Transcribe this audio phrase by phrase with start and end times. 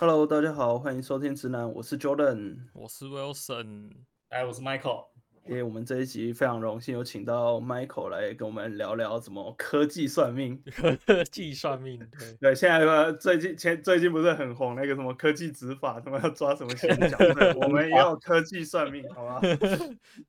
[0.00, 3.90] Hello，大家好，欢迎收听直男，我是 Jordan，我是 Wilson，
[4.28, 5.06] 哎，我是 Michael。
[5.44, 10.62] 因为我们这一集非常荣幸有请到 Michael 来跟我们聊聊怎么科技算命。
[11.04, 17.18] 科技算命，对 对，现在最近前最近不是很红那个什么科技执法，什么要抓什么现讲，
[17.60, 19.40] 我们也有科技算命，好吗？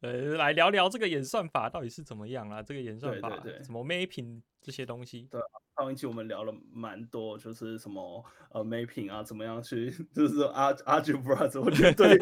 [0.01, 2.63] 呃，来聊聊这个演算法到底是怎么样啊？
[2.63, 5.27] 这个演算法，对对对，什么 mapping 这些东西？
[5.29, 5.39] 对，
[5.79, 12.17] 上一期我们聊了蛮多，就是什么呃 mapping 啊，怎么样去，就是说 algebra 怎么去对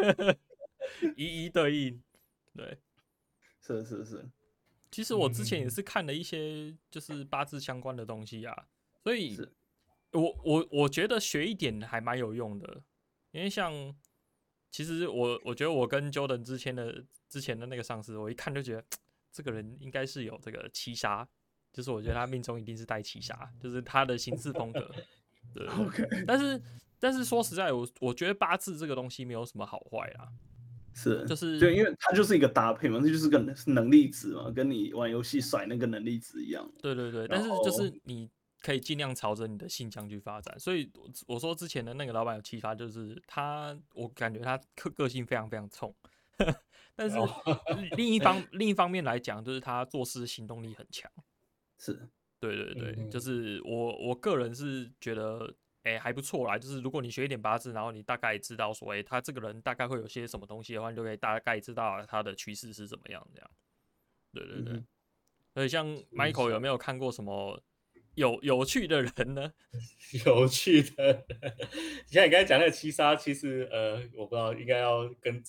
[1.18, 2.04] 一一对应，
[2.56, 2.78] 对。
[3.60, 4.30] 是是是，
[4.92, 8.68] 其实我之前也是看了一些就是八字相关的东西啊，
[9.04, 9.38] 所以
[10.12, 12.82] 我我我觉得学一点还蛮有用的，
[13.32, 13.94] 因为像
[14.72, 18.86] 其实我我觉得我跟 Jordan 之前的之前的那个上司，我一看就觉得
[19.34, 21.28] 这个人应该是有这个七杀，
[21.78, 24.92] 就是我觉得他命中一定是带七杀，就是他的行事风格，
[25.54, 26.60] 对， OK，但是
[26.98, 30.28] 但是说实在，我我觉得八字这个东西没有什么好坏啦。
[30.96, 36.68] 是，就是对，因为它就是一个搭配嘛，这就是个能力值嘛，跟你玩游戏甩那个能力值一样。
[36.82, 38.28] 对对对，但是就是你
[38.64, 40.60] 可以尽量朝着你的性向去发展。
[40.60, 40.92] 所以
[41.28, 45.94] 我说之前的那个老板有启发，就是他，我感觉他个个性非常非常冲，
[46.96, 47.16] 但是
[47.96, 51.12] 另一方另一方面来讲，就是他做事行动力很强。
[51.78, 55.56] 是，对对对，就是我我个人是觉得。
[55.84, 56.58] 哎、欸，还不错啦。
[56.58, 63.50] 就是如果你学一点八字，然后你大概知道说，哎、欸，他这个人大概会有些什么东西的话，你就可以大概知道他的趋势是怎么样这样。
[64.34, 64.74] 对对对。
[64.74, 64.88] 嗯、
[65.54, 67.64] 所以像 Michael 有没有看过什么
[68.16, 69.54] 有有趣的人呢？
[70.26, 71.26] 有趣的，
[72.08, 75.42] 像你刚才讲那个七杀，其实呃，我不知道应该要跟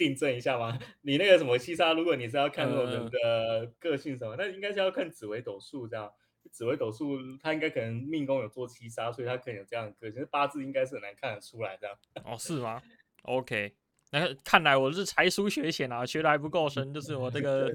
[0.00, 0.78] 订正一下吗？
[1.02, 6.10] 你那个什么七杀，如果你是要看那种人的个性什么，那、嗯、应该是要看紫微斗数这样。
[6.50, 10.26] 紫微斗数，他应该可能命宫有做七杀，所以他可能有这样的个性。
[10.30, 11.94] 八字应该是很难看得出来这样。
[12.24, 12.80] 哦，是吗
[13.24, 13.74] ？OK。
[14.12, 17.72] 那看来我是才疏学浅啊，学的还不够深，就是我这个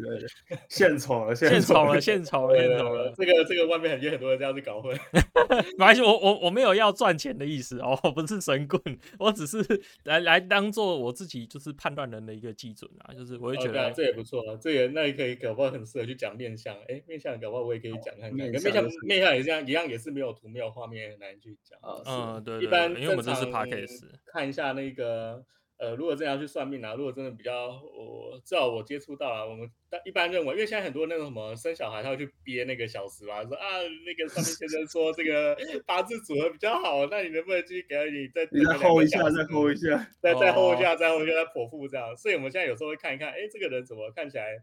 [0.68, 3.14] 献丑 了，献丑了，献丑了，献丑了。
[3.16, 4.94] 这个这个外面很多很多人这样子搞混。
[5.78, 8.82] 没关系，我我我没有要赚钱的意思哦，我不是神棍，
[9.18, 9.64] 我只是
[10.04, 24.04] 来来当做我自己就是判断人的一个基准啊，就是我会觉得、哦啊、这也不错啊，这也那也可以搞不好很适合去讲面相，哎，面相搞不好我也可以讲看看，面相面相也这样一样也是没有图没有画面很难去讲啊，嗯对，一般因为我们这是 Podcast
[24.34, 25.46] 看一下那个。
[25.78, 29.70] 呃，如果真要去算命啊，如果真的比较，我至少我接触到啊，我们
[30.06, 33.68] 一般认为，因为现在很多那种什么生小孩，他会去憋那个小时嘛，说啊，
[34.06, 35.54] 那个算命先生说这个
[35.86, 42.16] 八字组合比较好，那你能不能继续给你再你再 hold 一下，再 hold 一下，再再 hold 一下，再 hold 一下，再剖腹这样。
[42.16, 44.58] 所以我们现在有时候会看一看，哎，这个人怎么看起来，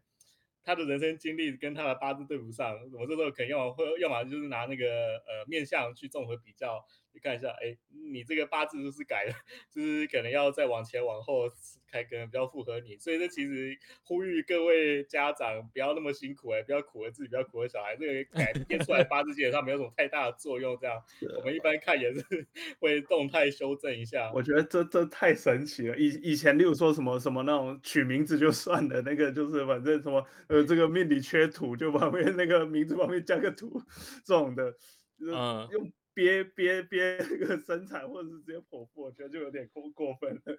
[0.65, 4.87] 他的人生经历跟他的八字对不上，我这时候可能要么会，要么就是拿那个
[5.27, 6.83] 呃面相去综合比较。
[7.15, 7.77] 你看一下，哎，
[8.11, 9.35] 你这个八字就是改了，
[9.71, 11.49] 就是可能要再往前往后
[11.87, 12.97] 开，可能比较符合你。
[12.99, 17.95] 所以这其实呼吁各位家长不要那么辛苦，哎，不要苦了自己，不要苦了小孩。
[17.97, 20.77] 这个改变出来八字基本上没有什么太大的作用。
[20.81, 21.03] 这样，
[21.39, 22.23] 我们一般看也是
[22.81, 24.33] 会动态修正一下。
[24.33, 25.97] 我觉得这这太神奇了。
[25.99, 33.81] 以以前，例如说什么什么那种取名字就算了，那个就是反正什么呃这个命里缺土，就旁边那个名字旁边加个土
[34.25, 34.75] 这种的，
[35.21, 35.93] 嗯，用。
[36.15, 40.59] 憋憋憋那个生产，或者是直接剖腹，我觉得就有点过过分了。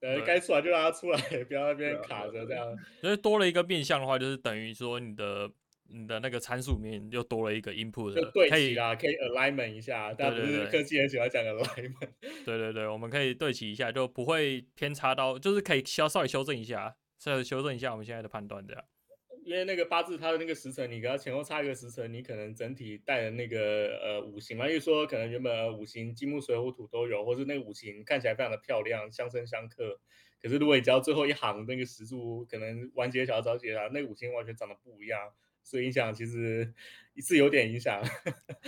[0.00, 2.74] 呃，该出来就让它出来，不要那边卡着这样。
[3.00, 5.50] 所以多了一个变相的话，就是等于说你的
[5.88, 10.14] 你的那个参数里面又多了一个 input 对齐啦，可以 alignment 一下。
[10.16, 12.08] 但不是科技很喜欢讲 alignment。
[12.46, 18.82] 对对对，我们可以对齐一下，就不会偏差到，就是可以稍稍微修正一下，稍微修正一下我们现在的判断这样。
[19.50, 29.98] 因为那个八字它的那个时辰，你给它前后差一个时辰，你可能整体带的那个呃五行嘛，因为说可能原本五行金木水火土都有，或是那个五行看起来非常的漂亮，相生相克。
[30.40, 35.18] 可是如果你只要最后一行那个时柱可能完结小早结啊，那个五行完全长得不一样，
[35.62, 36.72] 所以影响其实。
[37.22, 38.02] 是有点影响，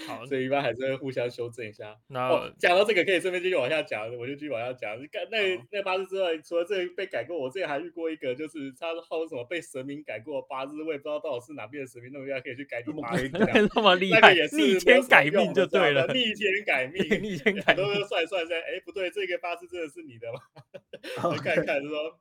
[0.07, 1.97] 好，所以一般还是会互相修正一下。
[2.09, 2.29] 那
[2.59, 4.95] 讲、哦、到这个，可以顺便继续往下讲，我就继续往下讲。
[5.31, 13.31] 那那、八字之外，除了这个被改过，我之前还遇过一个，就是他号什么被神明改过八字，我也不知道到底是哪边的神明，那么厉害可以去改你八字，
[13.75, 20.41] 那么厉害，也是逆天改命就对了，逆天改 命，逆天改命，都是算算算，哎，不对，这个八字真的是你的吗？
[21.25, 22.19] 我看一看，就说。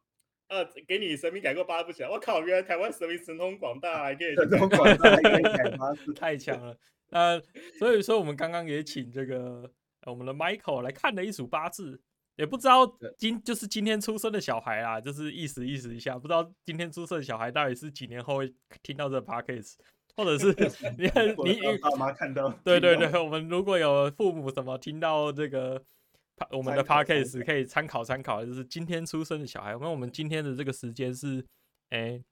[0.51, 2.41] 啊，给你神明改过八字不起来，我靠！
[2.41, 6.77] 原来台湾神明神通广大，还可以神通广大，还可以改八字， 太强了。
[7.11, 7.41] 呃，
[7.79, 9.71] 所以说我们刚刚也请这个
[10.05, 12.01] 我们的 Michael 来看了一组八字，
[12.35, 12.85] 也不知道
[13.17, 18.53] 今就是今天出生的小孩啊，就是意思意思一下，不知道今天出生的小孩到底是几年后会
[18.83, 19.75] 听到这个 Podcast，
[20.17, 20.47] 或者是
[20.99, 22.49] 你你爸妈看到？
[22.61, 25.81] 对对对，我们如果有父母什么听到这个。
[26.51, 29.77] 我们的 podcast 可以参考参考，就是今天出生的小孩。
[29.79, 31.45] 那我们今天的这个时间是，
[31.89, 32.23] 哎、欸。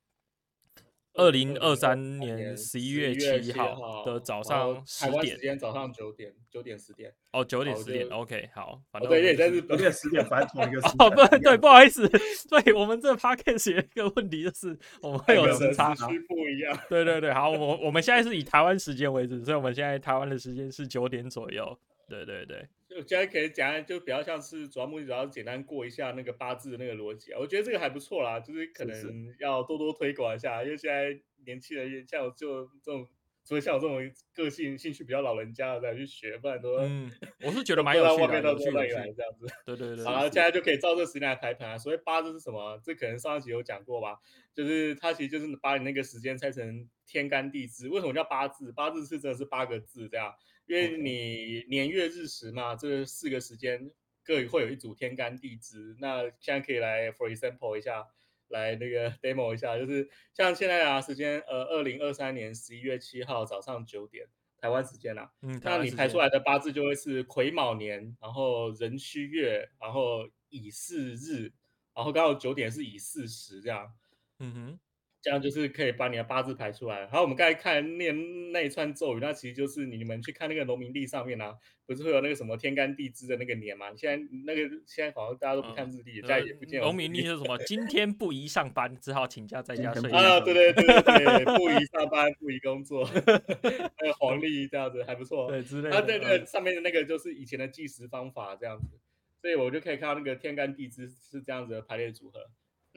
[1.16, 7.12] 二零二三年十一月七号的早上十点，台湾时间早上九点，九点十点。
[7.32, 10.96] 哦，九点十点，OK，好，反正对，也在日本，九点十点，反正同一个时间。
[11.06, 12.08] 哦，不，对，不好意思，
[12.48, 16.80] 对我们这 podcast 有一个问题，就是我们会有时差，时区不一样。
[16.88, 21.78] 对对对，好，我我们现在是以台湾时间为准，所以我们现在台湾的时间是九点左右。
[22.10, 22.68] 对对对。
[22.90, 27.40] 就现在可以讲，就比较像是主要目的，主要是简单过一下那个八字的那个逻辑啊。
[27.40, 31.16] 我觉得这个还不错啦，就是可能要多多推广一下，因为现在
[31.46, 33.08] 年轻人像我就这种，
[33.46, 37.12] 除了像我这种个性兴趣比较老人家的再去学，不然都嗯，
[37.44, 38.42] 我是觉得蛮有趣的。
[38.42, 40.04] 对对 对。
[40.04, 41.78] 好，现在就可以照这时间来排盘啊。
[41.78, 42.82] 所谓八字是什么？
[42.84, 44.18] 这可能上一集有讲过吧？
[44.56, 47.88] 就是它其实就是把你那个时间拆成天干地支。
[47.88, 48.72] 为什么叫八字？
[48.72, 50.34] 八字是真的是八个字这样。
[50.70, 53.90] 因为你年月日时嘛，这四个时间
[54.24, 55.96] 各会有一组天干地支。
[56.00, 58.06] 那现在可以来，for example 一下，
[58.50, 64.28] 来那个 demo 一下，就是像现在啊，时间呃，二零二三年十一月七号早上九点，
[64.60, 71.52] 台湾时间啊，嗯，那你排出来的八字就会是癸卯年，然后壬戌月，然后乙巳日，
[71.96, 73.92] 然后刚好九点是乙巳时这样，
[74.38, 74.80] 嗯哼。
[75.22, 77.06] 这样就是可以把你的八字排出来。
[77.08, 81.54] 好，我们刚才看念那一串咒语，那其实就是你们去看那个农民历上面啊，
[81.86, 83.94] 不是会有那个什么天干地支的那个年嘛？
[83.98, 86.80] 现在那个现在好像大家都不看日历，家里也不见。
[86.82, 87.58] 农民历是什么？
[87.66, 90.18] 今天不宜上班，只好请假在家睡觉。
[90.18, 93.04] 啊，对对对对对，不宜 上班，不宜工作。
[93.04, 95.50] 还有黄历这样子还不错。
[95.50, 95.98] 对，之类的。
[95.98, 98.98] 啊，对对，上面的那个就是以前的计时方法这样子，
[99.42, 102.40] 所以我就可以看到那个天干地支是这样子的排列组合。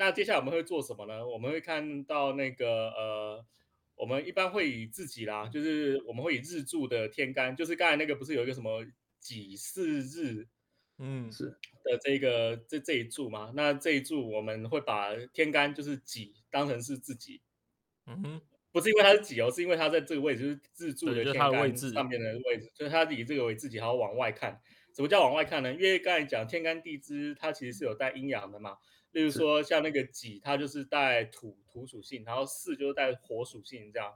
[0.05, 1.25] 那接下来我们会做什么呢？
[1.25, 3.47] 我们会看到那个呃，
[3.95, 8.85] 我们一般会以自己啦，就是我们会以日柱的天干，就是刚才那个不是有一个什么
[9.21, 10.49] 己巳日，
[10.99, 13.53] 嗯，是的这个这这一柱嘛？
[13.55, 17.41] 那这一柱我们会把天干就是己当成是自己，
[18.07, 18.41] 嗯哼，
[18.73, 24.61] 不是因为它是己哦，是因为它在这个位置，就是日柱的天干上面的位置，所以它以这个为自己，还要往外看。
[24.97, 25.73] 什么叫往外看呢？
[25.73, 28.79] 因为刚才讲天干地支，它其实是有带阴阳的嘛。
[29.13, 34.13] 例如说，像那个己，它就是带土土属性，然后巳就是带火属性，这样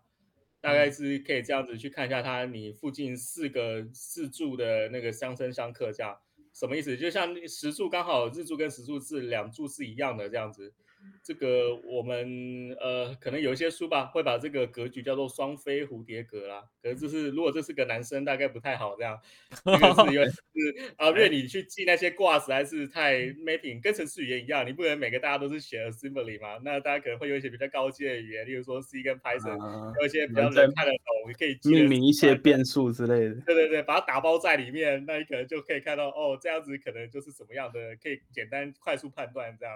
[0.60, 6.19] 大概是可以这样子去看一下它你附近四个四柱的那个相生相克，这样
[6.52, 6.96] 什么意思？
[6.96, 10.75] 就像十柱刚好日柱跟十柱是两柱是一样的这样子。
[11.23, 16.64] 这个我们呃可能有一些书吧，会把这个格局叫做双飞蝴蝶格啦。
[16.82, 19.19] 可是就是如果这是个男生，大概不太好这样。
[19.64, 26.61] 这个是因为 是啊，因为你去记那些卦实在是太 mapping，跟程式语言一样，你不能每个大家都是写 assembly 嘛。
[26.64, 33.35] 那大家可能会有一些比较高阶的语言，例如说 C 跟 Python，啊、有一些比较能看得懂，你可以命名一些变数之类的。
[33.47, 39.75] 对对对，把它打包在里面，那你可能就可以看到哦，这样子可能就是什么样的，可以简单快速判断这样。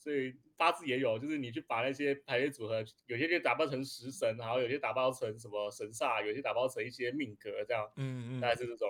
[0.00, 8.88] 所以八字也有，就是你去把那些排列组合，有些就打包成食神，然后有些打包成什么神煞，有些打包成一些命格这样，嗯嗯，大概是这种。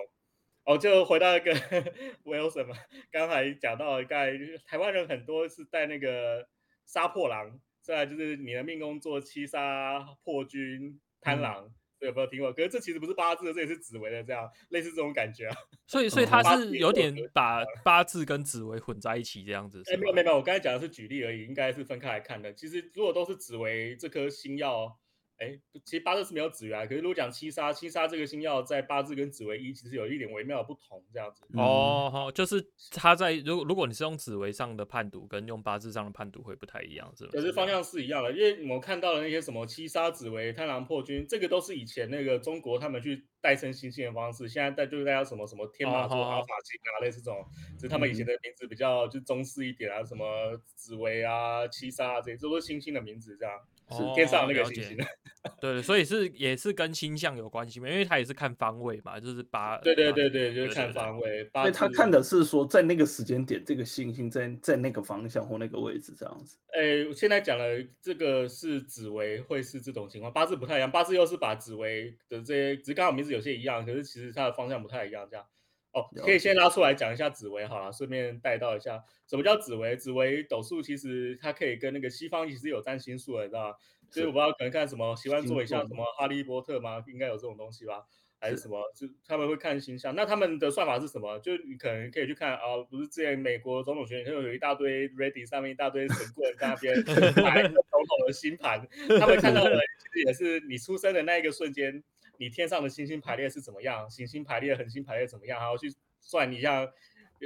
[0.63, 1.53] 哦，就回到一个
[2.23, 2.75] Wilson 嘛，
[3.11, 4.31] 刚才讲到，刚才
[4.65, 6.47] 台湾人很多是带那个
[6.85, 11.65] 杀破狼，再来就是你的命宫做七杀破军贪狼。
[11.65, 11.75] 嗯
[12.07, 12.51] 有没有听过？
[12.53, 15.55] 可是这其实不是八字的，这也是紫微的，这样类似这种感觉啊。
[15.87, 19.81] 所以，所以他是有点把八字跟紫微混在一起这样子。
[19.91, 22.53] 哎，没有没有，我刚才讲的是举例而已，应该是分开来看的。
[22.53, 25.00] 其实如果都是紫微这颗星曜。
[25.41, 31.41] 哎，其实八字是没有紫微啊，可是如果讲七杀，七杀这个星耀在八字跟紫薇一其实有一点微妙的不同，这样子。
[31.57, 37.31] 哦，好，就是它在如果如果你是用紫薇上的判读，跟用八字上的判读会不太一样，是吧？
[37.33, 47.43] 可是方向是一样的，因为我们看到的那些什么七杀紫薇、贪狼破军，这个都是以前那个中国他们去代称星星的方式，现在带就是大家什么什么天马座、阿法星啊，类似这种，
[47.79, 53.59] 只是他们以前的名字比较就中式一点啊，什么紫薇啊、七杀啊这些，这都是星星的名字，这样。
[53.91, 61.49] 是天上那个星星，哦、 对，所以是也是跟星象有关系嘛，因为他也是看方位嘛，就是八，对对对对，就是看方位。
[61.53, 66.57] 所以他看的是说，在那个时间点，这个星星在在那个方向或那个位置这样子。
[66.73, 75.45] 哎，现在讲的这个是紫薇，会是这种情况，八字不太一样，八字又是把紫薇的这些，只是刚好名字有些一样，可是其实它的方向不太一样，这样。
[75.93, 79.95] 哦，可以先拉出来讲一下紫薇好了，顺便带到一下什么叫紫薇。
[79.97, 83.75] 紫薇斗数其实它可以跟那个西方其实有占星术的，你知道吗？
[84.09, 87.03] 所以我不知道可能看什么喜欢做一下什么哈利波特吗？
[87.07, 88.03] 应该有这种东西吧？
[88.39, 88.81] 还是什么？
[88.95, 91.37] 就他们会看星象，那他们的算法是什么？
[91.39, 98.87] 就你可能可以去看啊，不是之前美国总统选举，有一大堆 Reddit 上面一大堆神棍在那边排 总统的星盘，
[99.19, 102.01] 他们看到的其实也是你出生的那一个瞬间。
[102.41, 104.09] 你天上的星星排列是怎么样？
[104.09, 105.59] 行星排列、恒星排列怎么样？
[105.59, 106.91] 然后去算一下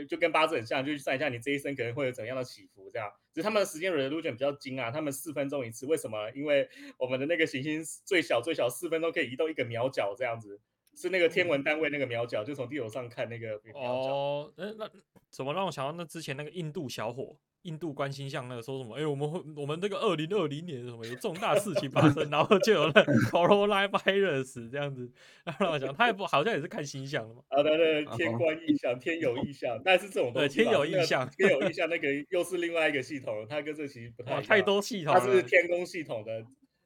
[0.08, 3.12] 就跟八字很像，就去算一下你这一生可能会有怎样的起伏，这样。
[3.34, 6.32] 只是他们的时间 resolution 比较精啊，他们四分钟一次，为什么？
[6.32, 10.62] 因为我们的那个行星最小最小四分钟可以移动一个秒角，这样子，
[10.96, 13.82] 是那个天文单位那个秒角，就从地球上看那个秒角。
[13.82, 14.90] 哦，那那
[15.30, 17.38] 怎么让我想到那之前那个印度小伙？
[17.64, 18.96] 印度观星象那个说什么？
[18.96, 22.94] 哎、欸，我们会我们这个二零二零年什么有重大事情发生，然后就有了
[23.32, 25.12] coronavirus 这样子。
[25.44, 27.42] 然后我想他也不好像也是看星象的嘛。
[27.48, 36.46] 啊，对对，天观异象，天有异象，但是这种东西，天有异象，天有异象，那个又是另外一个系统，它跟这其实不太太多系统，它是天宫系统的。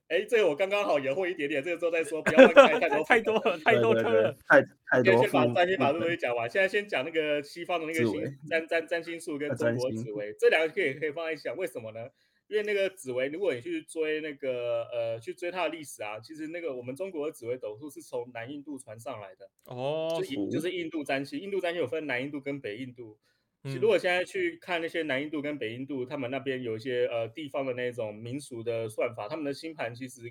[0.09, 5.21] 哎，这个我刚刚好也会一点点，这个之后再说，不要开 太多太多了，太多了，太太多。
[5.21, 12.09] 先把占星把这东西讲完，现在先讲那个西方的那个星占占占星术跟中国紫薇，这两个可以可以放在一起讲，为什么呢？
[12.47, 23.19] 因为那个紫薇，如果你去追那个呃去追它的历史啊，其实那个我们中国的紫微斗数是从南印度传上来的哦，就就是印度占星，印度占星有分南印度跟北印度。
[23.63, 30.21] 如果现在去看那些南印度跟北印度，他们那边有一些呃地方的那种民俗的算法，他们的星盘其实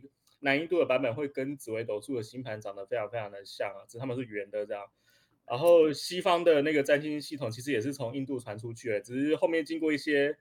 [0.40, 4.84] 南印度的版本会跟紫微斗数的星盘长得非常非常的像啊，只是他们是圆的这样。
[5.46, 10.36] 然后西方的那个占星系统其实也是从印度传出去的，只是后面经过一些。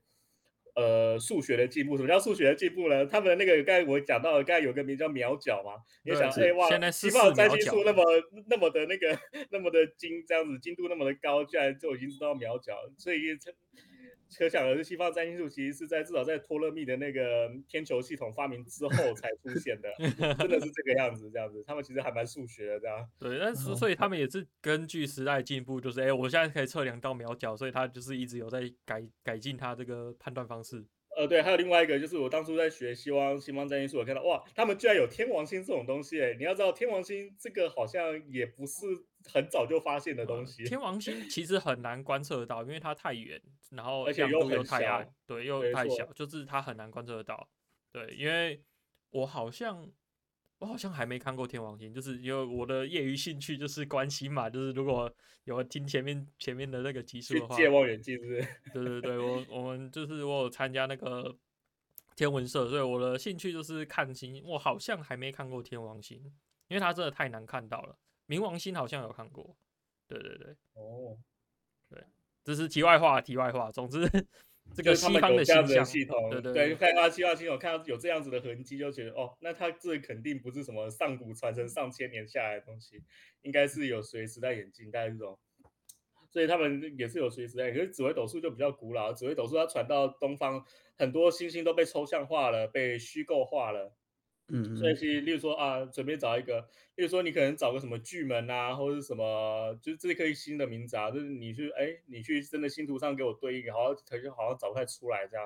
[0.77, 3.03] 呃，数学的进步，什么叫数学的进步呢？
[3.07, 5.72] 他们的那个刚才我讲到了，刚才有个名叫秒角嘛，
[6.05, 8.03] 你想，哎哇，西方占星术那么
[8.48, 9.19] 那么的那个
[9.50, 13.38] 那么的精，这样子精度那么的高，居然就已经知道秒角，所以。
[14.38, 19.89] 可想而知，西方占星术其实是在至少在托勒密的那个天球系统发明之后才出现的，
[20.38, 23.10] 真的是这个样子，这样子，他们其实还蛮数学的，这样。
[23.19, 30.86] 对，但是所以他们也是根据时代进步，就是哎、欸，我现在可以测量到秒角，所以他就是一直有在改改进他这个判断方式。
[31.15, 38.86] 呃，对，还有另外一个就是我当初在学西方西方占星术，我看到哇，他们居然有天王星这种东西，哎，你要知道天王星这个好像也不是
[39.27, 40.63] 很早就发现的东西。
[40.65, 43.41] 天王星其实很难观测到，因为它太远，
[43.72, 47.50] 然后而且又很太矮，对，又太小，就是它很难观测得到。
[47.91, 48.62] 对，因为
[49.12, 49.91] 我好像。
[50.60, 55.07] 我好像还没看过天王星，就是因为我的业余兴趣就是观星嘛，就是如果
[55.43, 58.48] 有听前面前面的那个集数的话，借望远镜是不是？
[58.74, 61.38] 对对对，我我们就是我有参加那个
[62.15, 64.41] 天文社，所以我的兴趣就是看星。
[64.43, 66.17] 我好像还没看过天王星，
[66.69, 67.96] 因为它真的太难看到了。
[68.27, 69.55] 冥王星好像有看过，
[70.07, 71.17] 对对对，哦，
[71.89, 72.03] 对，
[72.43, 73.72] 这是题外话，题外话。
[73.72, 74.07] 总之。
[74.75, 83.01] 这个西方的这样子的系统，对对对，看到西方系统，看到有这样子的痕迹，就觉得哦，那它这肯定不是什么上古传承上千年下来的东西，
[83.43, 85.39] 应该是有随时代演进，大概这种。
[86.29, 90.62] 所以他们也是有随时代，可是紫微斗数就比较古老，紫微斗数它传到东方，
[90.98, 93.97] 很多星星都被抽象化了，被虚构化了。
[94.50, 96.62] 嗯，所以其实，例如说啊，准备找一个，
[96.96, 105.46] 例如说你可能找个什么巨门啊，或者是什么，就是这颗星的名字啊，就是你去，哎，你去真的星图上给我对应，好像好像找不太出来这样。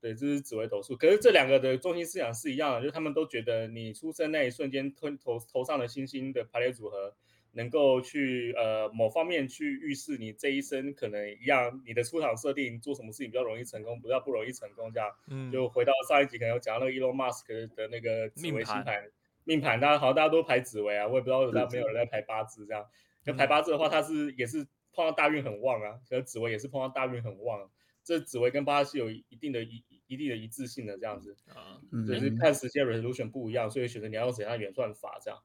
[0.00, 7.14] 对，这是紫微斗数，可是这两个的中心思想是一样的，就是他们都觉得你出生那一瞬间，头头头上的星星的排列组合。
[7.56, 15.10] 能够去呃某方面去预示你这一生可能一样，你的出场设定做什么事情比较容易成功，比较不容易成功这样。
[15.28, 19.10] 嗯，就回到上一集可能有讲到那个 Elon Musk 的那个紫微星盘
[19.44, 22.86] 命盘，大家好像大家都排紫微啊，我也不知道为什么没有人在排八字这样。
[23.24, 27.70] 那排八字的话，它是也是碰到大运很旺啊，可是紫微也是碰到大运很旺，
[28.04, 35.40] 这紫薇跟八字是有一定的一一定的一致性的这样子啊，就是看时间 resolution 不一样，所以选择你要用怎样的演算法这样。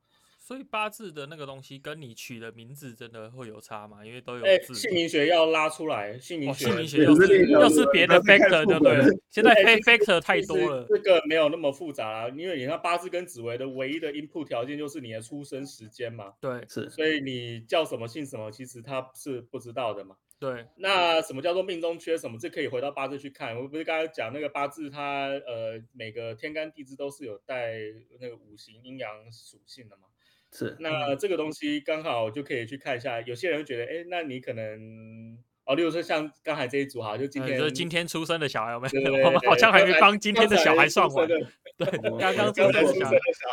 [0.52, 4.06] 所以八字的那个东西跟你取的名字真的会有差吗？
[4.06, 4.74] 因为都有字。
[4.76, 9.00] 姓名学要拉出来，姓名学，姓名学又是又是别的 factor，对不对？
[9.32, 10.86] 现在 factor 太多了。
[10.90, 16.34] 这个没有那么复杂啊，因为你看八字跟紫微的唯一的 input 条件就是你的出生时间嘛。
[16.42, 16.90] 对，是。
[16.90, 20.18] 所以你叫什么姓什么，其实他是不知道的嘛。
[20.38, 20.66] 对。
[20.76, 22.38] 那什么叫做命中缺什么？
[22.38, 23.56] 这可以回到八字去看。
[23.56, 27.78] 我不是刚才讲那个八字，它呃每个天干地支都是有带
[28.20, 30.10] 那个五行阴阳属性的嘛。
[30.52, 33.22] 是，那这个东西刚好就可以去看一下。
[33.22, 39.14] 有些人会觉得，哎，那你可能哦，例如说像刚才这一组哈，就今天，就是今天出生的小孩有没有？
[39.26, 41.26] 我们好像还没帮今天的小孩算完。
[41.78, 41.90] 对，
[42.20, 43.10] 刚刚出生的小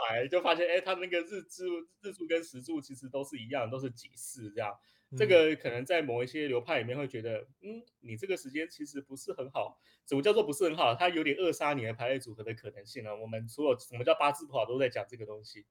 [0.08, 1.64] 孩就发现，哎，他那个日柱
[2.02, 4.74] 日柱跟时柱其实都是一样，都是几世这样。
[5.16, 9.78] 这个可能在某一些流派里面会觉得，嗯，你这个时间其实不是很好。
[10.04, 10.94] 怎么叫做不是很好？
[10.94, 13.16] 它有点扼杀你的排列组合的可能性呢。
[13.16, 15.64] 我们所有什么叫八字不好，都在讲这个东西。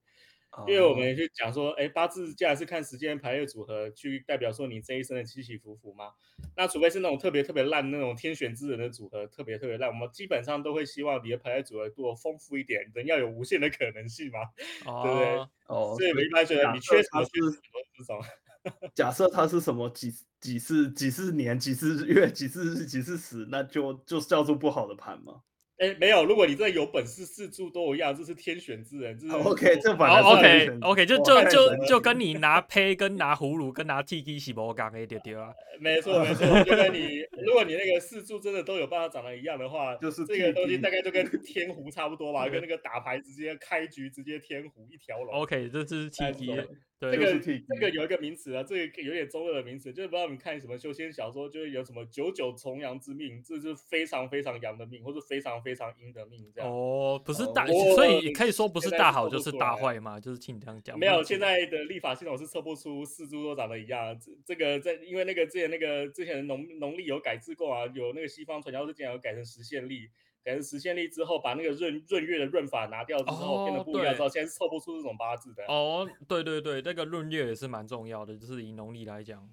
[0.66, 6.12] 因为我们去讲说，哎，八字既然是看时间排列组合，去代表说你这一生的起起伏伏嘛。
[6.56, 14.40] 那除非是那种特别特别烂那种天选之人的组合，特别特别烂，我们基本上都会希望你的排列组合多丰富一点，人要有无限的可能性嘛，
[14.86, 15.28] 哦、对不对？
[15.68, 18.20] 哦，所以我一般觉得你缺什么缺什么这种。
[18.94, 25.42] 假设它是什么几几世几世年几世月几世日几世时，那就就叫做不好的盘吗？
[25.78, 29.16] 哎，没有，如果你真的有本事，四柱都一样，这是天选之人。
[29.16, 35.52] 这是 OK，这反正 OK OK，就就就就跟你拿胚跟拿葫芦跟拿 T K 是无共的，对对啊。
[35.78, 45.32] 没错没错，就跟你如果你那个四柱真的都有办法长得一样的话，就是这个东西大概就跟 天胡差不多吧，跟那个打牌直接开局直接天胡一条龙。
[45.34, 46.66] OK，这是 T K。
[47.00, 56.68] 对，这个这个有一个名词啊，这个有点中二的名词，就是不知道你看什么修仙小说，就是有什么九九重阳之命，这是非常非常阳的命，或者非常非常阴的命这样。
[56.68, 60.98] 哦，不是大，哦、所以可以说不是大好就是大坏嘛，就是听你这样讲。
[60.98, 64.18] 没有，现在的立法系统是测不出四株都长得一样。
[64.18, 70.08] 这这个在因为那个之前那个之前农农历有改制过啊，有那个西方传教士竟然有改成实现历。
[70.48, 75.62] 改成时现历之后，把那个闰闰月的闰法拿掉之后，变得不一样之后，现在是凑不出这种八字的。
[75.66, 79.46] 哦，对对对，那个闰月也是蛮重要的，就是以农历来讲。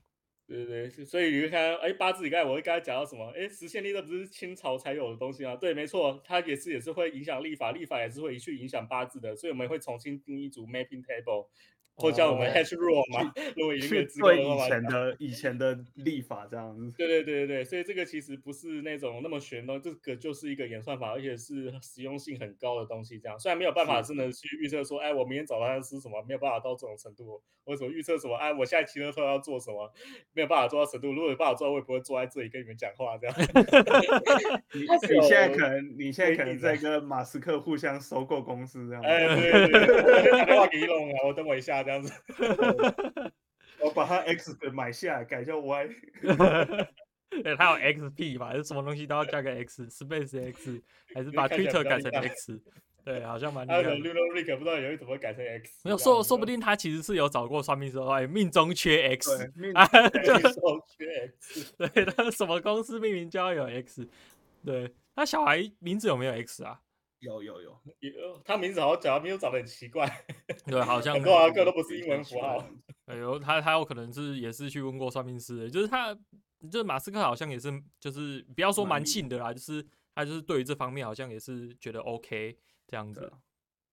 [0.48, 3.30] 对对对，所以你会看，哎，八字你刚才我会跟他讲到什么？
[3.36, 5.56] 哎，实现历这不是清朝才有的东西吗？
[5.58, 11.48] 对，没错，它也是也是会影响历法，历法也是会去影响八字的，所以我们会重新定一组 mapping table。
[11.96, 16.94] 或叫我们 hash rule 嘛，如果一个字对以前的以前的立法这样子。
[16.98, 23.20] 对对对对对，所以这个其实不是那种那么玄的，这个就是一个演算法，而且是实用性很高的东西。
[23.20, 27.42] 这样虽然没有办法真的去预测说，哎，我明天早上要吃什么，没有办法到这种程度。
[27.66, 29.92] 或者说预测什么，哎，我现在骑车车要做什么，
[30.34, 31.12] 没有办法做到程度。
[31.12, 33.36] 如果有办法做到，我也不会坐在这里跟你们讲话这样。
[34.72, 39.02] 你 你现在可能你现在可能在跟马斯克互相收购公司这样。
[39.02, 42.12] 哎，对对对，打电话给伊隆啊，我等我一下这样子。
[43.80, 45.90] 我把它 X 给买下来，改叫 Y。
[47.44, 48.54] 对，它有 XP 吧？
[48.54, 50.82] 是什么东西都要加个 X，Space X，
[51.14, 52.62] 还是把 Twitter 改成 X？
[53.04, 53.84] 对，好像蛮厉害。
[53.84, 55.82] 还有 Lunar 不知道有怎么改成 X？
[55.84, 61.76] 没有说，说不定他其实是有找过算命师，哎，命中缺 X，命中缺 X。
[61.78, 64.08] 对，他什么公司命名就要有 X？
[64.64, 66.80] 对，他小孩名字有没有 X 啊？
[67.26, 70.08] 有有 有，有，他名字好像讲，名字长得很奇怪。
[70.66, 72.64] 对，好像很多啊，个都不是英文符号。
[73.06, 76.14] 哎呦，他他有可能是也是去问过算命师，就是他，
[76.72, 82.58] 就是马斯克好像也是，就是不要说蛮信的啦，就是他就是对于这方面好像也是觉得 OK
[82.88, 83.32] 这样子。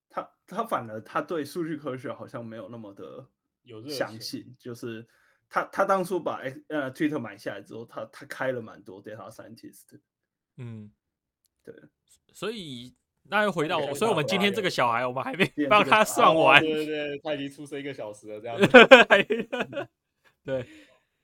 [0.08, 3.26] 他他反而他对数据科学好像没有那么的
[3.62, 5.06] 有相信，就是
[5.48, 10.00] 他他当初把呃 Twitter 买下来之后，他他开了蛮多 data scientist。
[10.56, 10.90] 嗯，
[11.62, 11.74] 对，
[12.32, 12.94] 所以。
[13.24, 16.60] 那又回到我，所以我们今天这个小孩，我们还没帮他算完。
[16.60, 18.68] 对对对，他已经出生一个小时了，这样子。
[20.44, 20.66] 对，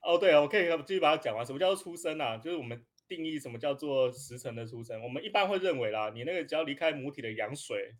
[0.01, 1.45] 哦对啊，我可以继续把它讲完。
[1.45, 2.37] 什么叫做出生啊？
[2.37, 5.03] 就是我们定义什么叫做时辰的出生。
[5.03, 7.93] 我们一般会认为啦，你那个只要离开母体的羊水，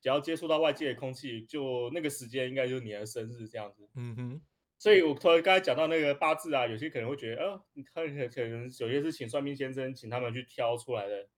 [0.00, 3.88] 只要接触到外界的空气，就那个时间应该就是你的生日这样子。
[3.96, 4.40] 嗯哼。
[4.78, 11.28] 所以我突然刚才讲到那个八字啊，有些可能会觉得，呃，你看可能有些是请算命先生请他们去挑出来的。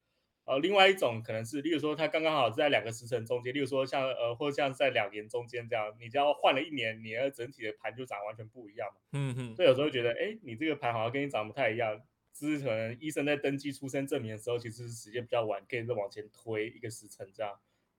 [0.46, 9.00] 呃，另外一种可能是，例如说他刚刚好在两个时辰中间，例如说像呃，或者像在两年中间这样，你只要换了一年，你的整体的盘就长完全不一样嘛。
[9.10, 9.56] 嗯哼。
[9.56, 12.00] 所以有时候觉得，哎，你这个盘好像跟你长不太一样，
[12.32, 17.52] 只是可能医生在登记出生证明的时候，其实是时间比较晚，可以再往前推一个时辰这样。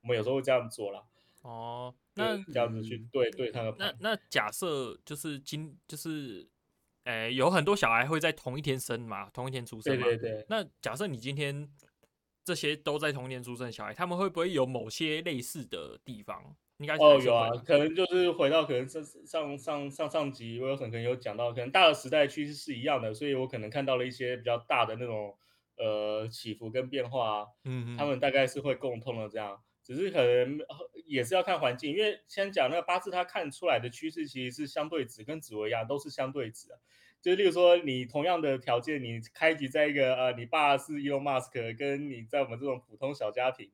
[0.03, 1.03] 我们有时候会这样做啦。
[1.41, 3.93] 哦，那这样子去对对他的盘。
[3.99, 6.47] 那那假设就是今就是，
[7.03, 10.05] 哎，有很多小孩会在同一天生嘛，同一天出生嘛。
[10.05, 10.45] 对对对。
[10.47, 11.69] 那假设你今天。
[12.47, 16.55] 这些都在同年出生的小孩，他们会不会有某些类似的地方？
[16.77, 25.38] 应该哦，有啊，可能就是回到可能上上上上上集，Wilson 可能有讲到，可能大的时代趋势是一样的，所以我可能看到了一些比较大的那种
[25.75, 30.57] 呃起伏跟变化，嗯嗯，他们大概是会共通的这样，只是可能
[31.05, 36.79] 也是要看环境，因为先讲那个八字，它看出来的趋势其实是相对值，跟紫微一样都是相对值的。
[37.21, 43.69] 就例如说，你同样的条件，你开局在一个呃，你爸是 Elon Musk，跟你在我们这种普通小家庭。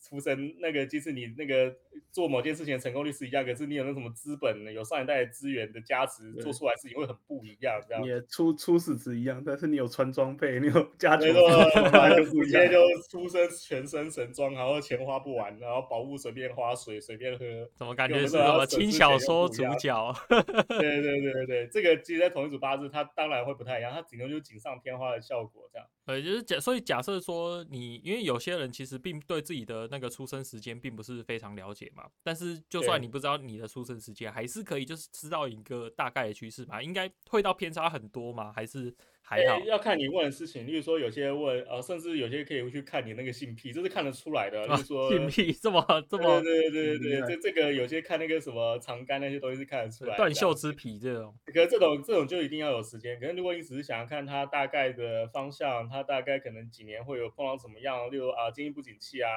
[0.00, 1.74] 出生那个，即使你那个
[2.10, 7.80] 做某件事情的成功率是一样，可是你有那什么资本，有上一代资源的加持，做出来事情会很不一样。
[7.86, 17.44] 这样，你也初初始值一样，但是你有穿装备，你有家族，直接就出生全身神装，然后钱花不完，然后宝物随便花，水随便喝，
[17.76, 20.14] 怎么感觉是什么轻小说主角？
[20.68, 25.86] 对对对对对，这个其实在同一组八字，它当然会不太一样，它顶多就是锦上添花的效果这样。
[26.06, 38.52] 对，就是假，所以假设说你，因为有些人其实并对自己的那个出生时间并不是非常了解嘛，但是就算你不知道你的出生时间，还是可以就是知道一个大概的趋势嘛，应该会到偏差很多吗？
[38.52, 40.66] 还是还好，要看你问的事情。
[40.66, 44.66] 例如说，有些问呃，甚至有些可以去看你那个性癖，这是看得出来的。
[44.66, 50.16] 例如说性癖这么这么，对对对对对，这这个有些看那个什么长杆那些东西是看得出来。
[50.16, 53.18] 断袖之癖这种，可是这种这种就一定要有时间。
[53.20, 59.30] 可是如果你只是想要看它大概的方向，它大概可能几年会有碰到什么样，例如啊经济不景气啊。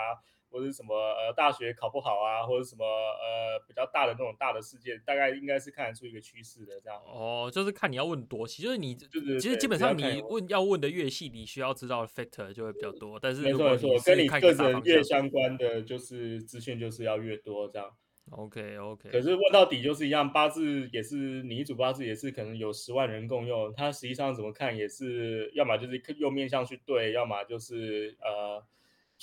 [0.53, 7.01] 或者什么呃大学考不好啊，或者什么呃比较大的那种大的事件，大概应该是看得出一个趋势的这样。
[7.07, 13.19] 哦，就是看你要问多细，就是你就是其实基本上你问要问的越细，你需要知道的 factor 就会比较多。
[13.19, 17.89] 但是没错没错，跟你个人越相关的就是资讯就是要越多这样。
[18.29, 19.09] OK OK。
[19.09, 28.63] 可是问到底就是一样，八字也是你一组八字也是可能有十万人共用，它实际上怎么看也是要么就是用面相去对，要么就是呃。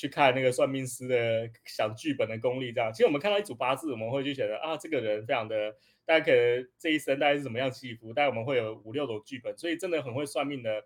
[0.00, 2.90] 去看那个算命师的小剧本的功力，这样。
[2.90, 10.82] 其实我们看到一组八字，我们会就觉得啊，这个人非常的，大家可能这一生大概是怎么样起伏，但我们会有五六种剧本，所以真的很会算命的，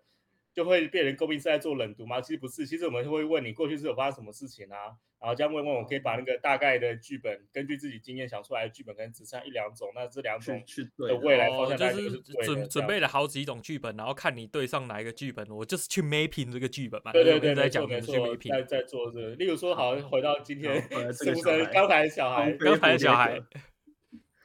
[0.55, 2.21] 就会被人诟病是在做冷读吗？
[2.21, 4.95] 其实不是，其实我们会问你过去是有发生什么事情啊。
[5.19, 10.63] 然后这样问问，我可以把那个大概的剧本，根据自己经验想出来的剧本，可能只剩一两种，那这两种
[10.97, 17.11] 的未来方向就是准准备了好几种剧本，然后看你对上哪一个剧本，我就是去 mapping 这个剧本嘛。
[17.11, 19.35] 对对对，没错没错，在在做这个。
[19.35, 20.75] 例如说，好像，回到今天，
[21.11, 23.41] 是不是刚才小孩，刚才小孩，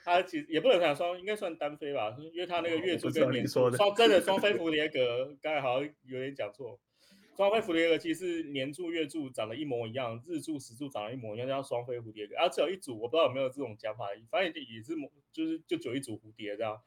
[0.04, 6.78] 他其实也不能算双，应该算单飞吧，因为他那个月柱跟年柱双真的 双飞蝴蝶格，刚才好像有点讲错。
[7.36, 12.36] 双飞蝴蝶格其实是年柱月柱长得一模一样，日柱时柱长得一模一样，叫双飞蝴蝶格。
[12.36, 14.94] 啊，只有一组，我不知道有没有这种讲法，反正也是
[15.32, 16.78] 就是就只有一组蝴蝶这样。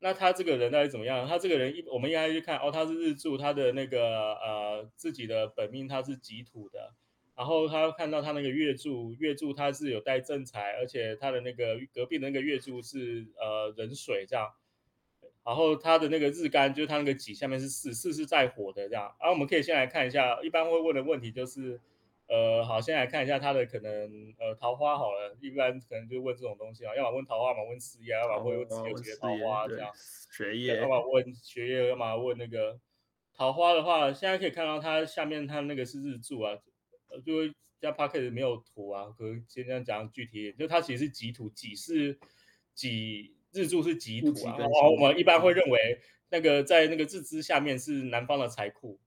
[0.00, 1.26] 那他这个人到底怎么样？
[1.26, 6.92] 他这个人一我们应该去看哦，他是日柱，他的那个呃自己的本命他是己土的，
[7.36, 14.52] 然后他看到他那个月柱，月柱他是有带正财，而且他的那个隔壁的那个月柱是呃壬水这样。
[15.44, 19.14] 然后他的那个日干，就是他那个己下面是巳，巳是在火的这样。
[19.20, 21.78] 然后我们可以先来看一下，一般会问的问题就是，
[22.28, 29.90] 呃，好，先来看一下他的可能，呃，桃花好了，一般可能就问这种东西啊，要么问桃花，要么问事业，要么会问有几个桃花这样。
[30.32, 30.80] 学业。
[30.80, 32.78] 要么问学业，要么问那个
[33.34, 36.56] 桃花的话，现在可以看到他下面他那个是日柱啊，
[37.14, 42.18] 呃，就会加 Podcast 没有图啊，可能先这样讲具体一点，就它其实是几土，几是
[42.74, 43.36] 几。
[43.56, 48.98] 日柱是几土啊，然后我们一般会认为那个在那个日支下面是南方的财库，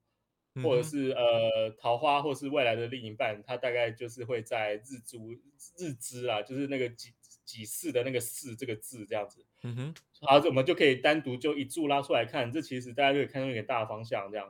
[0.63, 5.33] 或者是呃桃花，或是未来的另一半，他大概就是会在日柱
[5.77, 7.11] 日支啊，就是那个几
[7.43, 9.45] 几世的那个世这个字这样子。
[9.63, 14.49] 嗯哼，好，我们就可以单独就一柱拉出来看，这其实大家就可以看到一个大的方向，这样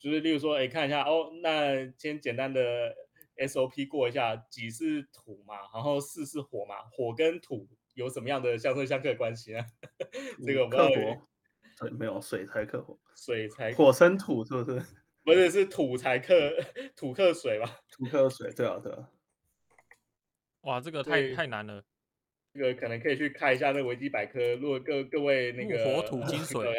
[0.00, 2.96] 就是例如说，哎，看一下哦，那先简单的
[3.36, 7.68] SOP 过一下，几是土嘛，然后四是火嘛，火跟土。
[7.94, 9.60] 有什么样的相生相克的关系呢？
[10.46, 11.22] 这个我们克火，
[11.80, 14.80] 对，没有水才克火，水才火生土，是不是？
[15.22, 16.54] 不是，是土才克
[16.96, 17.78] 土克水吧？
[17.90, 19.10] 土克水，对啊，对啊。
[20.62, 21.84] 哇，这个太太难了。
[22.54, 24.38] 这个可能可以去看一下那个维基百科。
[24.54, 26.72] 如果各各位那个火土金水，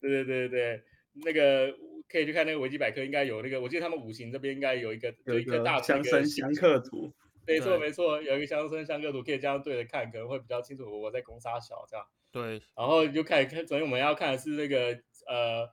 [0.00, 0.82] 对对对对对，
[1.24, 1.72] 那个
[2.08, 7.12] 可以去看那个维基百科，应该有那个，我记得他们五行这边应该有一个有一个大相生相克图。
[7.46, 12.06] 没错没错，有一个相生相克图，可以这样对着看，可能会比较清楚我在攻杀小这样。
[12.30, 15.66] 对，然后就开始看，首先我们要看的是那个呃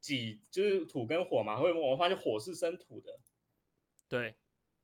[0.00, 3.10] 己，就是土跟火嘛，会我们发现火是生土的。
[4.08, 4.34] 对，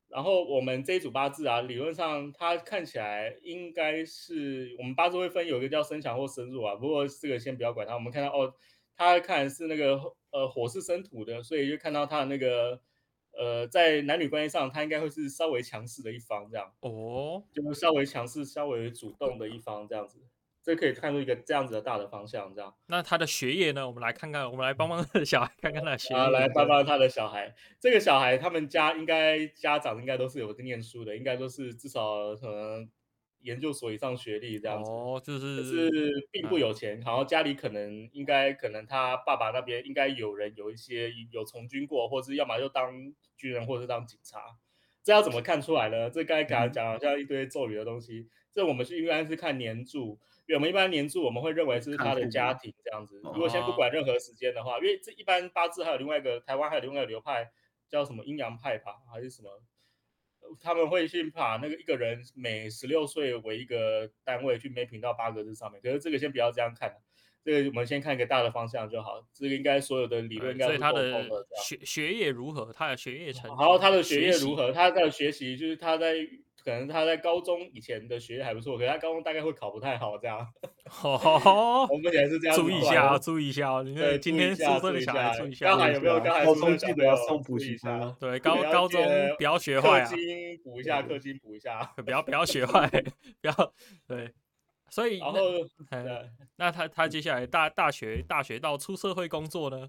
[0.08, 8.52] 然后我们这一组八字啊，理论上它看起来应该是我们八字会分有一个叫生强或生弱啊，不过这个先不要管它，我们看到哦，
[8.96, 12.80] 它看是那个呃火是生土的，所以就看到他的那个。
[13.38, 20.18] 呃，在男女关系上，他应该会是稍微强势的一方，这样哦，就是稍微强势、稍微主动的一方，这样子，
[20.62, 22.74] 这可以看出一个这样子的大的方向，这样。
[22.86, 23.86] 那他的学业呢？
[23.86, 26.18] 我们来看看，我们来帮帮他的小孩，看看他的学业。
[26.18, 27.54] 啊，来帮帮他的小孩。
[27.78, 32.88] 这个小孩，他们家应该家长应该都是有念书的，应该都是至少可能。
[33.46, 42.92] 研究所以上学历这样子，哦，就是是并不有钱，然后家里可能应该可能他爸爸那边应该有人有一些有从军过，或是要么就当
[43.36, 44.40] 军人，或者是当警察，
[45.04, 46.10] 这要怎么看出来呢？
[46.10, 53.20] 这刚才刚才讲好像一堆咒语的东西，这我们是应该是看年柱，因为我们一般年柱我们会认为是他的家庭这样子。
[53.22, 57.48] 如果先不管任何时间的话，因为这一般八字还有另外一个台湾还有另外一个流派
[57.88, 59.62] 叫什么阴阳派吧，还是什么？
[60.60, 66.92] 他们会去把那个一个人每十六岁为一个单位去 mapping 到八个字上面，可是这个先不要这样看，
[67.44, 69.26] 这个我们先看一个大的方向就好。
[69.32, 71.46] 这个应该所有的理论应该是沟通的。
[71.62, 72.72] 学学业如何？
[72.72, 73.48] 他的学业成绩？
[73.48, 74.72] 然后他的学业如何？
[74.72, 76.16] 他的学习就是他在
[76.66, 80.52] 可能他在高中以前的学业还不错，可是他高中大概会考不太好这样。
[81.04, 82.56] 哦， 我们也是这样。
[82.56, 85.66] 注意一下，注意一下，你看今天宿舍的小孩注意一下。
[85.66, 86.18] 刚才有没有？
[86.18, 88.12] 刚才高中记得要送补习班。
[88.18, 89.00] 对，高高中
[89.38, 90.08] 不要学坏啊。
[90.10, 92.88] 课金补一下，课金补一下，不要不要学坏，
[93.40, 93.72] 不要
[94.08, 94.34] 对。
[94.90, 95.38] 所以，然后，
[96.56, 99.88] 那他他接下来大大学大学到出社会工作呢？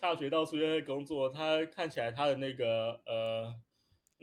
[0.00, 3.54] 大学到出社会工作，他看起来他的那个呃。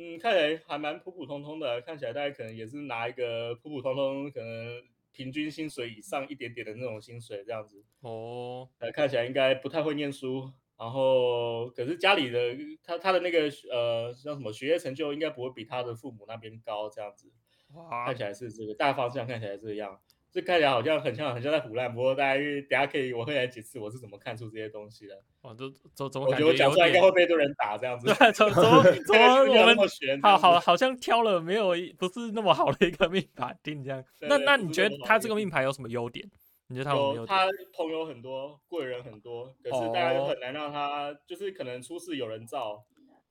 [0.01, 4.81] 嗯，看起来还蛮普普通通的，看起来大家可能也是拿一个普普通通，可能
[5.11, 7.83] 平均薪水以上一点点的那种薪水这样子。
[7.99, 12.39] 哦，呃，看起来应该不太会念书，然后可是家里的
[12.81, 17.29] 他他的那个呃叫什么学业成就应该不会比他的父母那边高这样子。
[17.73, 19.99] 哇，看起来是这个大方向看起来是这样。
[20.31, 25.15] 这看起来好像很像很像在唬烂，不过大家等下可以我会来解释我是怎么看出这些东西的。
[25.41, 28.05] 哦，都怎怎么我觉得我讲出来应该会被多人打这样子。
[28.05, 34.03] 对，怎怎么怎么 我们好好好像挑了没有不是那么好的一个命盘定这样。
[34.21, 36.29] 那那你觉得他这个命盘有什么优点？
[36.67, 42.85] 你觉得他有他朋友很多，贵人很多，可是大家很难让他就是可能出事有人罩。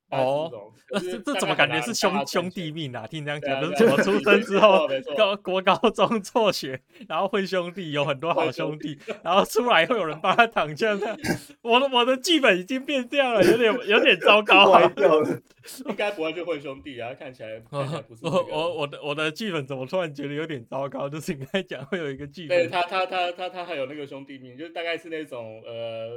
[0.09, 0.51] 哦，
[0.91, 3.05] 这这怎么感觉是兄兄弟命啊？
[3.05, 10.99] 听你这样讲，就是怎么出生之后高国高中辍学，然后混兄弟，有很多好兄弟，然后出来会有人帮他躺枪。
[11.61, 14.91] 我的我的剧本已经变掉了，有点有点糟糕啊。
[15.89, 17.59] 应该不会就混兄弟啊，看起来
[18.07, 18.25] 不是。
[18.25, 21.09] 我我我的我的剧本怎么突然觉得有点糟糕？
[21.09, 26.09] 就是你刚才讲会有一个剧本，对他他他他他还有那个兄弟命，就大概是那种呃，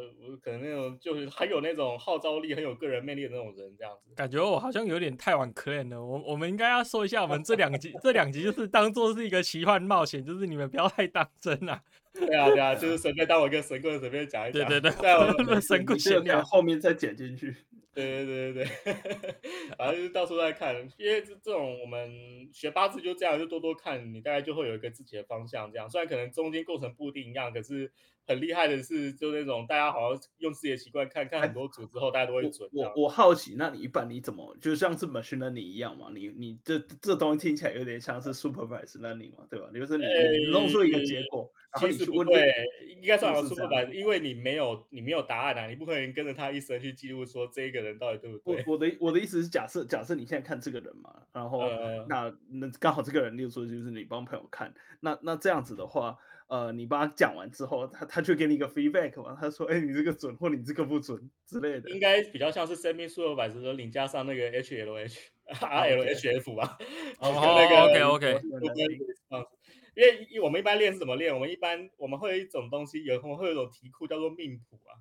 [0.42, 3.74] 可能那种就是很有那种号召力、很有个人魅力的那种人。
[3.78, 6.04] 这样子，感觉我好像有点太晚 claim 了。
[6.04, 11.80] 我我们应该要说一下，我们这两集 这两集就是当做是一个奇幻冒险，就是你们不要太当真啊。
[12.14, 14.68] 对啊对啊，就是随便当我一个神棍，随便讲一讲。
[14.68, 17.56] 对对对，神棍闲聊后面再剪进去。
[17.94, 19.34] 对对对对对，
[19.76, 25.70] 反正就是到处在看，因为这这种我们学八字就这样，就多多看，你大概就会有一个自己的方向。
[25.70, 27.92] 这样虽然可能中间构成不一定一样，可是。
[28.26, 32.68] 很厉害的是，就那种大家好像用自己的习惯看看很多组之后，大家都会准。
[32.72, 36.06] 我我好奇，那你一般你怎么就像是 machine learning 一样嘛？
[36.14, 39.68] 你你这这东西听起来有点像是 supervised learning 嘛，对吧？
[39.74, 42.52] 就是你你弄出一个结果，然后你去问，对，
[42.96, 48.64] 应该算 supervised，因为你没有你没有答案啊，你不可能跟着他一生去记录说这个人到底对不对。
[48.66, 51.60] 我我的我的意思是假设假设你现在看这个人嘛，然后
[52.08, 56.16] 那那刚好这个人，例如说就是你帮朋友看，那那这样子的话。
[56.52, 61.88] 呃，你帮他讲完之后，他他就给你一个 feedback 嘛，他说，哎，你这个准或你这个不准之类的。
[61.88, 66.76] 应该比较像是 semi-supervised learning 加上那个 HLH、RLHF 吧。
[67.20, 68.40] 哦，OK OK。
[69.94, 71.32] 因为我们一般练是怎么练？
[71.34, 75.00] 我们一般我们会有一种东西，有会有一种题库叫做命谱啊。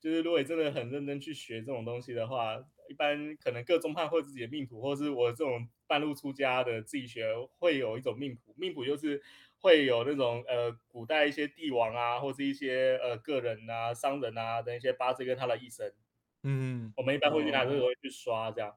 [0.00, 2.56] 就是如果你真的很认真去学这种东西的话，
[2.88, 7.24] 一般可能各宗派会自己的命谱，或是我这种半路出家的自己学
[7.60, 8.52] 会有一种命谱。
[8.56, 9.22] 命谱就是。
[9.60, 15.92] 会有那种呃，古代一些帝王啊，或是一些呃个人啊、商人啊的一些八字跟他的一生，
[16.44, 18.72] 嗯，我们一般会去拿这个东西去刷，这样，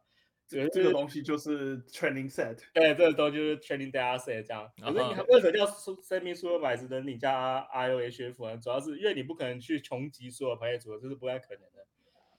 [0.48, 4.70] 这个这个东西就是 training set，对，这个东西就是 training data set 这样。
[4.82, 8.58] 可是你为什么叫 semi-supervised learning 加 RLHF 呢？
[8.58, 11.86] 主要是因为你不可能去穷极所有排列组合，这是不太可能的。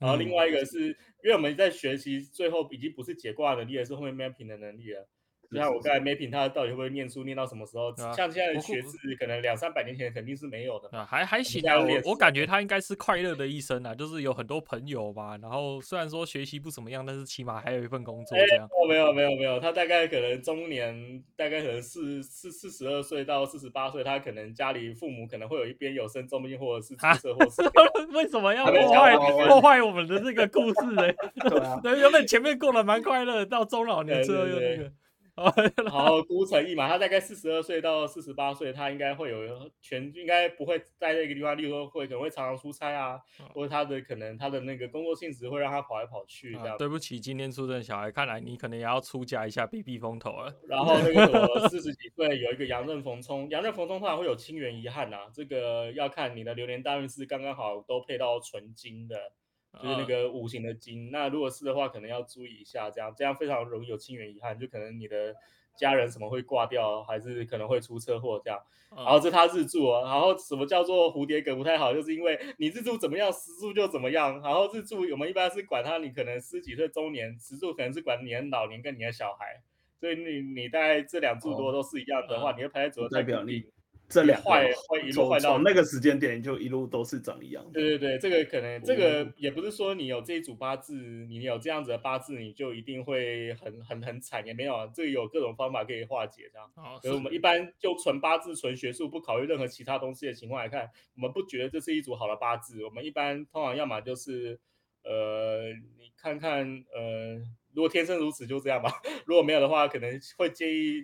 [0.00, 0.88] 然后另外一个是
[1.22, 5.09] 因为我们在学习，最后已经不是解卦能力，而是后面 mapping 的能力了。
[5.53, 7.91] 就像我刚才 mapping 他到底会不会念书，念到什么时候？
[8.03, 10.88] 啊、像现在的学制，可能两三百年前肯定是没有的。
[10.97, 15.37] 啊，还还行啊，我我感觉他应该是快乐的一生啊，就是有很多朋友吧。
[15.43, 18.65] 然后虽然说学习不怎么样，但是起码还有一份工作这样。
[18.67, 27.62] 哦，没有没有没有，他大概可能中年，大概可能四四四十二岁到四十八岁，他可能家里父母可能会有一边有生重病，或者是出车祸死。
[28.15, 31.03] 为什么要破坏破坏我们的这个故事呢？
[31.51, 34.91] 对啊，原本前面过得蛮快乐，到中老年之后又那个。
[35.35, 43.18] 然后孤城一马，他大概四十二岁到四十八岁，他应该会有全，应该不会在那个地方，例如说会可能会常常出差啊，
[43.55, 46.77] 或者他的可能他的那个工作性质会让他跑来跑去这样。
[46.77, 50.55] 对不起，今天出生的小孩，看来你可能也要出家一下避避风头了。
[50.68, 59.33] 然后那个 四十几岁有一个杨任逢冲，杨任逢冲通常会有亲缘遗憾呐，这个要看你的流年大运是刚刚好都配到纯金的。
[59.80, 65.35] 就是那个五行的金，那如果是的话，可能要注意一下，这样这样非常容易有亲缘遗憾，就可能你的
[65.78, 68.61] 家人什么会挂掉，还是可能会出车祸这样。
[68.94, 74.38] 然后这他日柱啊，然后什么叫做蝴蝶格不太好，就是因为你日柱怎么样，时柱就怎么样。
[74.42, 79.62] 然后日柱我们一般是管他，你可能十几岁中年，时柱可能是管你的老年跟你的小孩，
[79.98, 83.64] 所以你你大概这两柱多都是一样的话，你会排在左代表你。
[84.12, 87.64] 这两坏会一路坏到那个时间点就一路都是长一样。
[87.72, 96.70] 对对对，这个可能这个也不是说你有这一组八字，你有这样子的八字，你就一定会很很很惨，也没有，这个有各种方法可以化解这样。
[97.01, 102.85] 所以我们一般就纯八字、纯学术，不考虑任何其他东西的情况来看，我们不觉得这是一组好的八字。
[102.85, 104.61] 我们一般通常要么就是
[105.05, 107.38] 呃，你看看呃，
[107.75, 111.03] 如果天生如此就这样吧， 如果没有的话，可能会建议。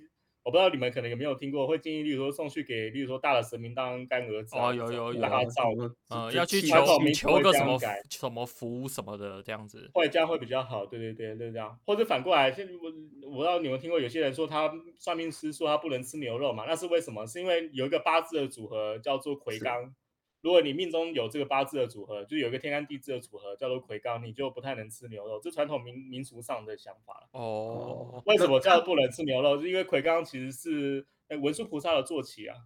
[0.49, 5.69] 我不知道你们可能有没有听过，会建议，例如说送去给，例如说大的神明当干儿子哦，有有有，让他照，
[6.09, 6.79] 呃，要去求
[7.13, 11.79] 求个什么什么福什么的这样子，会这样会比较好，对对对，就这样。
[11.85, 17.27] 或者反过来，现我我不知道你们听过有些人说他算命师说他不能吃牛肉嘛，那是为什么？
[17.27, 19.93] 是因为有一个八字的组合叫做魁罡。
[20.40, 27.29] 如果你命中有这个八字的组合，就有一个天干地支的组合叫做魁罡，你就不太能吃牛肉，这传统民民俗上的想法。
[27.33, 29.61] 哦，为什么叫不能吃牛肉？
[29.61, 31.07] 是因为魁罡其实是
[31.40, 32.57] 文殊菩萨的坐骑啊。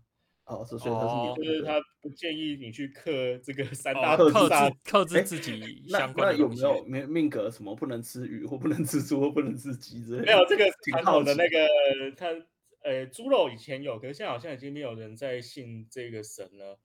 [0.45, 6.33] 哦，所以他是牛，就是他不建议你去克这个三大克制克制自己相关的。
[6.35, 10.25] 那有没有命命格什么不能吃鱼或不能吃猪或不能吃鸡之类的？
[10.27, 11.67] 没有，这个传统的那个
[12.17, 12.27] 他
[12.83, 16.79] 呃猪肉以前有，可是现在好像已经没有人在信这个神了。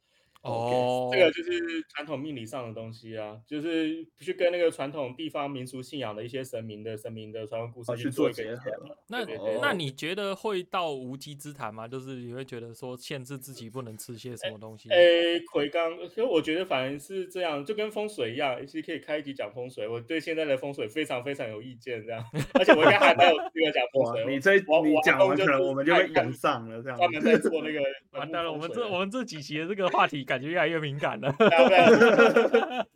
[0.48, 8.72] 哦，这个就是传统命理上的东西啊，就是去跟那个传统地方民俗信仰的一些神明的神明的传闻故事去做结合。
[9.08, 9.26] 那
[9.62, 11.88] 那你觉得会到无稽之谈吗？
[11.88, 14.90] 就是你会觉得说限制自己不能吃些什么东西？
[14.90, 19.88] 诶，魁刚，其实我觉得反而是这样，就跟风水一样，其实可以开一集讲风水。
[19.88, 22.24] 我对现在的风水非常非常有意见，这样，
[22.56, 24.26] 而且我应该还没有资格讲风水。
[24.34, 26.98] 你这你讲完可能我们就会赶上了，这样。
[26.98, 27.82] 专门在做那个，
[28.12, 30.37] 完蛋了，我们这我们这几集的这个话题感。
[30.38, 31.34] 感觉越来越敏感了。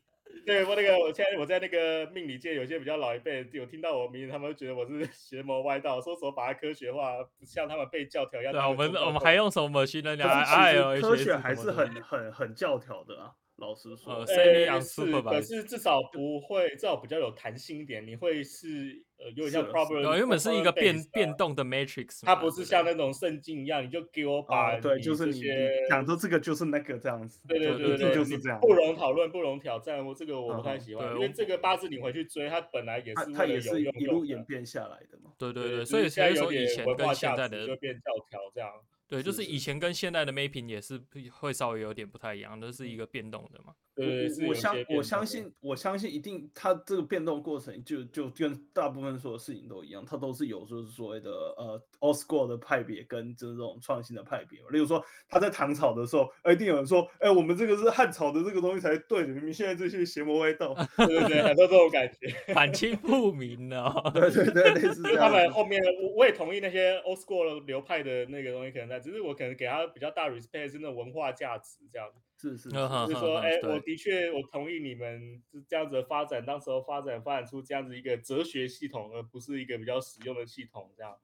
[0.43, 8.51] 对，我那个，我现在我在那个命理界，有些比较老一辈有听到我名字，他们会觉得我是邪魔歪道，说什么把它科学化，不像他们被教条一样。
[8.51, 10.17] 对，我们我们还用什么去呢？
[10.19, 13.31] 哎呦，科学还是很很很教条的啊。
[13.57, 18.03] 老实说，呃，是，可是至少不会，至少比较有弹性一点。
[18.05, 25.43] 你会是呃，有点像 problem，原本是一个变变动的 matrix，它不是像那种圣经一样，你就给我把对，就是你
[25.87, 30.03] 讲说这个就是那个这样子，对对对对，就是这样，不容讨论，不容挑战。
[30.03, 35.31] 我这个我不太喜欢，因为这个八字你回去追，它本来也是它也是一路演变下来的嘛。
[35.37, 38.71] 对对对，所以才说以前跟现在的就变教条这样。
[39.07, 40.97] 对，就是以前跟现在的 mapping 也是
[41.31, 43.73] 会稍微有点不太一样，都是一个变动的嘛。
[43.93, 54.59] 对，我相我相信我相信一定，它这个变动过程就就跟大部分所有事情都一样，它都是有就是所谓的呃 old school 的派别跟就是这种创新的派别。
[54.69, 63.93] 例如说，他在唐朝的时候，一定有人说，哎，我们这个是汉朝的这个东西才对的，你们现在这些邪魔歪道， 对对对， 很多这种感觉，反清复明呢。
[64.13, 65.19] 对对对，类似这样。
[65.19, 72.07] 他们后面我我也同意那些 old school 流派的那个东西可能在，只是我可能给他比较大 respect 是那种文化价值这样。
[72.41, 81.15] 是是，就是说，哎，我的确我同意你们是这样子的发展，当时候发展发展出这样子一个哲学系统，而不是一个比较实用的系统，这样。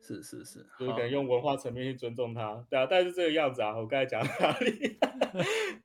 [0.00, 4.96] 是是是，就是可能用文化层面去尊重它，对啊，但是这个样子啊，我刚才讲哪里？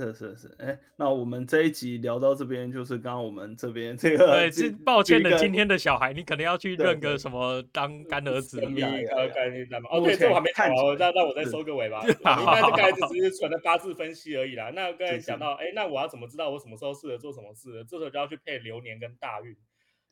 [0.00, 9.88] 是是是，哎，那我们这一集聊到这边，就是刚刚我们这边这个，对，是抱歉的，今天的小孩，你可能要去认个什么当干儿子，呃，干儿子嘛。
[9.90, 12.02] 哦，对，这我还没看完，那那我再收个尾吧。
[12.08, 14.70] 应该这个只是纯的八字分析而已啦。
[14.74, 17.84] 那刚才讲到，哎，那我要怎么知道我什么时候适合做什么事？
[17.84, 19.54] 这时候就要去配流年跟大运。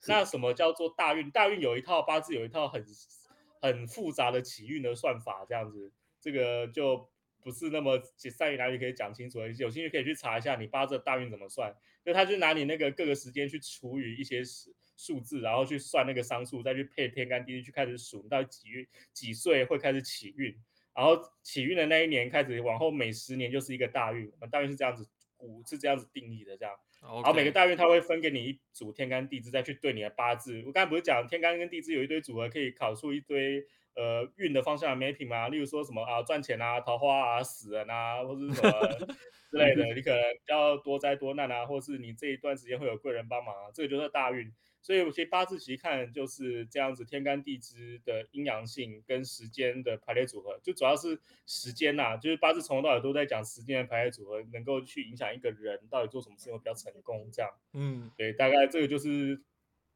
[0.07, 1.31] 那什么叫做大运？
[1.31, 2.85] 大运有一套八字，有一套很
[3.63, 7.09] 很复杂的起运的算法，这样子，这个就。
[7.43, 11.75] 不是那么善于哪里可以讲清楚，有兴趣可以去查一下你八字大运怎么算。
[12.05, 20.55] 就他就拿你那个各个时间去除以一些数数字，然后去算那个商数，再去配天干地支去开始数到几月几岁会开始起运，
[20.95, 24.27] 然后起运的那一年开始往后每十年就是一个大运。
[24.33, 26.75] 我们大运是这样子，古是这样子定义的，这样。
[27.01, 30.63] 然后每个大运它会分给你一组天干地支，再去对你的八字。
[30.67, 33.65] 我刚才不是讲天干跟地支有一堆组合，可以考出一堆。
[33.99, 38.71] 呃，运的方向的 mapping 嘛，例如说什么啊，赚钱啊，桃花啊，死人啊，或者是什么
[39.51, 44.53] 之类的，你可能要多灾多难啊，或是你这一段时间会有贵人帮忙啊，这个就是大运。
[44.81, 57.51] 所以其实八字其实看就是这样子，天干地支的阴阳性跟时间的排列组合，就主要是时间呐、啊，就是八字从头到尾都在讲时间的排列组合，能够去影响一个人到底做什么事情会比较成功这样。
[57.73, 59.43] 嗯，对，大概这个就是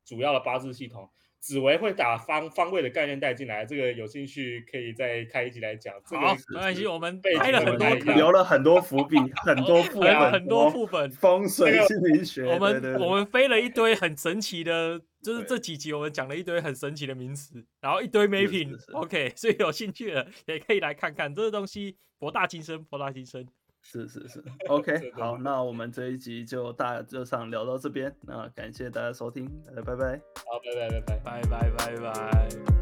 [0.05, 1.09] 主要的八字系统。
[1.43, 5.93] 紫薇会打方方位的概念带进来，这个有兴趣可以再开一集来讲。
[6.07, 12.45] 这个好，没关系，我们背开了很多留了很多伏笔， 很多副本，很多副本，风水心理学。
[12.45, 18.79] 我们对对对我们飞了一堆很神奇的，就是这几集我们讲了一堆很神奇的名词，然后一堆 mapping。
[18.93, 23.45] OK，所以有兴趣的也可以来看看这个东西博大精深，博大精深。
[23.83, 31.43] 是是是， OK，好，那我们这一集就大致上聊到这边，那感谢大家收听，大家拜拜，好，拜拜拜拜。
[31.43, 32.82] 拜拜拜拜。